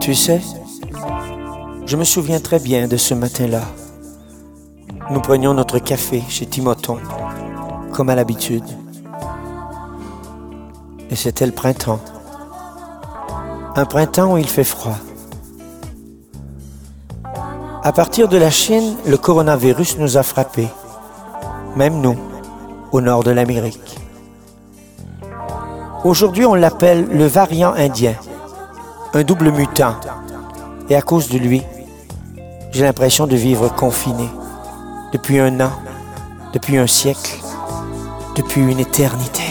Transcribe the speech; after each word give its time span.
Tu 0.00 0.14
sais, 0.14 0.40
je 1.84 1.96
me 1.96 2.04
souviens 2.04 2.38
très 2.38 2.60
bien 2.60 2.86
de 2.86 2.96
ce 2.96 3.14
matin-là. 3.14 3.62
Nous 5.10 5.20
prenions 5.20 5.52
notre 5.52 5.80
café 5.80 6.22
chez 6.28 6.46
Timothon, 6.46 6.98
comme 7.92 8.08
à 8.08 8.14
l'habitude. 8.14 8.64
Et 11.10 11.16
c'était 11.16 11.46
le 11.46 11.52
printemps. 11.52 12.00
Un 13.74 13.84
printemps 13.84 14.34
où 14.34 14.36
il 14.36 14.48
fait 14.48 14.62
froid. 14.62 14.96
À 17.82 17.92
partir 17.92 18.28
de 18.28 18.36
la 18.36 18.50
Chine, 18.50 18.96
le 19.06 19.16
coronavirus 19.16 19.98
nous 19.98 20.16
a 20.16 20.22
frappés. 20.22 20.68
Même 21.74 22.00
nous, 22.00 22.16
au 22.92 23.00
nord 23.00 23.24
de 23.24 23.30
l'Amérique. 23.30 23.98
Aujourd'hui, 26.04 26.46
on 26.46 26.54
l'appelle 26.54 27.06
le 27.10 27.26
variant 27.26 27.72
indien, 27.74 28.14
un 29.14 29.22
double 29.22 29.50
mutant. 29.52 29.94
Et 30.88 30.96
à 30.96 31.02
cause 31.02 31.28
de 31.28 31.38
lui, 31.38 31.62
j'ai 32.72 32.84
l'impression 32.84 33.26
de 33.26 33.36
vivre 33.36 33.68
confiné 33.68 34.28
depuis 35.12 35.38
un 35.38 35.60
an, 35.60 35.72
depuis 36.52 36.78
un 36.78 36.86
siècle, 36.86 37.38
depuis 38.36 38.62
une 38.62 38.80
éternité. 38.80 39.42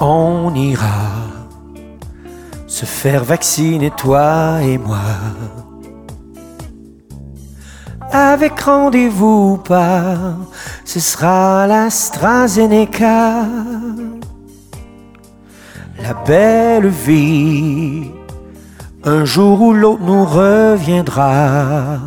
On 0.00 0.54
ira 0.54 1.10
se 2.66 2.86
faire 2.86 3.24
vacciner, 3.24 3.90
toi 3.90 4.62
et 4.62 4.78
moi. 4.78 4.98
Avec 8.12 8.60
rendez-vous 8.60 9.56
pas, 9.56 10.36
ce 10.84 11.00
sera 11.00 11.66
l'AstraZeneca. 11.66 13.46
La 15.98 16.12
belle 16.26 16.88
vie, 16.88 18.10
un 19.04 19.24
jour 19.24 19.62
ou 19.62 19.72
l'autre 19.72 20.02
nous 20.02 20.26
reviendra. 20.26 22.00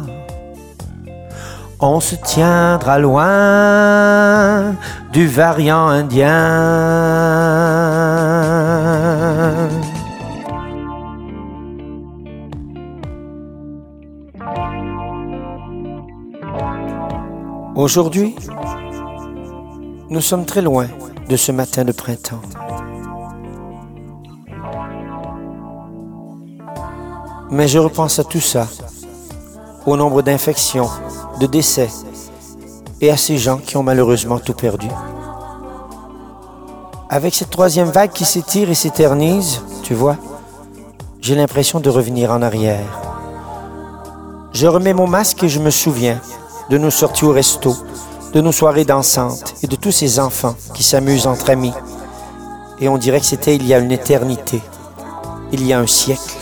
On 1.80 2.00
se 2.00 2.16
tiendra 2.16 3.00
loin 3.00 4.76
du 5.12 5.26
variant 5.28 5.88
indien. 5.88 6.86
Aujourd'hui, 17.76 18.34
nous 20.10 20.22
sommes 20.22 20.46
très 20.46 20.62
loin 20.62 20.88
de 21.28 21.36
ce 21.36 21.52
matin 21.52 21.84
de 21.84 21.92
printemps. 21.92 22.42
Mais 27.52 27.68
je 27.68 27.78
repense 27.78 28.18
à 28.18 28.24
tout 28.24 28.40
ça, 28.40 28.70
au 29.86 29.98
nombre 29.98 30.22
d'infections, 30.22 30.90
de 31.42 31.48
décès 31.48 31.90
et 33.02 33.12
à 33.12 33.18
ces 33.18 33.38
gens 33.38 33.58
qui 33.58 33.76
ont 33.76 33.84
malheureusement 33.84 34.40
tout 34.40 34.54
perdu. 34.54 34.88
Avec 37.10 37.36
cette 37.36 37.50
troisième 37.50 37.90
vague 37.90 38.14
qui 38.14 38.24
s'étire 38.24 38.70
et 38.70 38.76
s'éternise, 38.76 39.62
tu 39.84 39.96
vois, 39.96 40.16
j'ai 41.20 41.36
l'impression 41.36 41.82
de 41.82 41.90
revenir 41.90 42.32
en 42.32 42.42
arrière. 42.42 43.02
Je 44.54 44.66
remets 44.66 44.94
mon 44.94 45.08
masque 45.08 45.44
et 45.44 45.50
je 45.50 45.60
me 45.60 45.72
souviens 45.72 46.22
de 46.70 46.78
nos 46.78 46.90
sorties 46.90 47.26
au 47.26 47.32
resto, 47.32 47.76
de 48.34 48.42
nos 48.42 48.52
soirées 48.52 48.86
dansantes 48.86 49.56
et 49.64 49.68
de 49.68 49.76
tous 49.76 49.92
ces 49.92 50.20
enfants 50.20 50.56
qui 50.74 50.84
s'amusent 50.84 51.28
entre 51.28 51.50
amis. 51.50 51.74
Et 52.80 52.90
on 52.90 52.98
dirait 52.98 53.20
que 53.20 53.26
c'était 53.26 53.56
il 53.56 53.66
y 53.66 53.74
a 53.74 53.80
une 53.80 53.92
éternité, 53.92 54.62
il 55.52 55.66
y 55.66 55.74
a 55.74 55.80
un 55.80 55.88
siècle, 55.88 56.36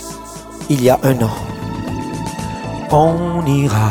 il 0.68 0.82
y 0.82 0.90
a 0.90 0.98
un 1.02 1.22
an. 1.22 1.30
On 2.90 3.44
ira 3.46 3.90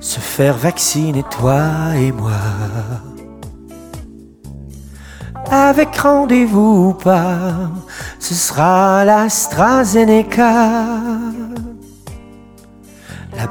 se 0.00 0.20
faire 0.20 0.56
vacciner, 0.56 1.24
toi 1.24 1.96
et 1.96 2.12
moi. 2.12 2.32
Avec 5.50 5.96
rendez-vous 5.96 6.90
ou 6.90 6.94
pas, 6.94 7.70
ce 8.18 8.34
sera 8.34 9.04
l'AstraZeneca. 9.04 11.05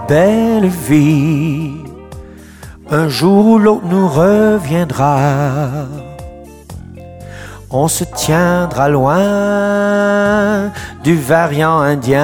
Belle 0.08 0.68
vie, 0.68 1.72
un 2.92 3.08
jour 3.08 3.46
ou 3.48 3.58
l'autre 3.58 3.88
nous 3.90 4.08
reviendra. 4.08 5.18
On 7.72 7.88
se 7.88 8.04
tiendra 8.04 8.88
loin 8.88 10.72
du 11.04 11.18
variant 11.18 11.80
indien. 11.80 12.24